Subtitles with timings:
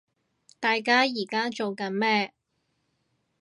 [0.59, 2.33] 大家依家做緊咩